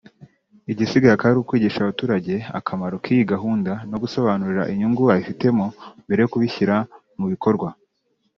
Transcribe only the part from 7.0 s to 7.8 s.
mu bikorwa